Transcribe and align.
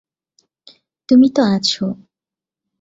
তুমি 1.09 1.27
তো 1.35 1.41
আছো। 1.55 1.85